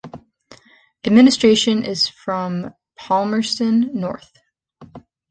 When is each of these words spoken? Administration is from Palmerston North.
Administration 1.05 1.83
is 1.85 2.07
from 2.07 2.73
Palmerston 2.97 3.91
North. 3.93 4.31